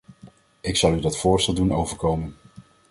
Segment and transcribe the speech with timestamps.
[0.61, 2.35] Ik zal u dat voorstel doen overkomen.